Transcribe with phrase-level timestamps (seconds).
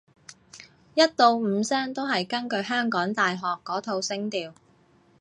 [0.95, 4.51] 一至五聲都係根據香港大學嗰套聲調